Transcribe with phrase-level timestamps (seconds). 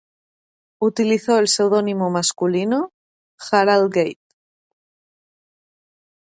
[0.79, 2.91] Utilizó el seudónimo masculino
[3.51, 4.19] "Harald Gate.